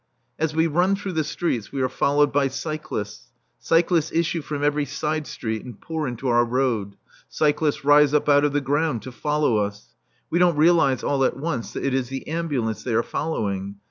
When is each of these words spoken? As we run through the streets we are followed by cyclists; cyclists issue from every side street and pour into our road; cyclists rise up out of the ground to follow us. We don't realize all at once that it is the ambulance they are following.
As 0.39 0.55
we 0.55 0.65
run 0.65 0.95
through 0.95 1.11
the 1.11 1.23
streets 1.23 1.71
we 1.71 1.79
are 1.79 1.87
followed 1.87 2.33
by 2.33 2.47
cyclists; 2.47 3.27
cyclists 3.59 4.11
issue 4.11 4.41
from 4.41 4.63
every 4.63 4.83
side 4.83 5.27
street 5.27 5.63
and 5.63 5.79
pour 5.79 6.07
into 6.07 6.27
our 6.27 6.43
road; 6.43 6.95
cyclists 7.29 7.85
rise 7.85 8.11
up 8.11 8.27
out 8.27 8.43
of 8.43 8.51
the 8.51 8.61
ground 8.61 9.03
to 9.03 9.11
follow 9.11 9.57
us. 9.57 9.93
We 10.31 10.39
don't 10.39 10.57
realize 10.57 11.03
all 11.03 11.23
at 11.23 11.37
once 11.37 11.73
that 11.73 11.85
it 11.85 11.93
is 11.93 12.09
the 12.09 12.27
ambulance 12.27 12.81
they 12.83 12.95
are 12.95 13.03
following. 13.03 13.75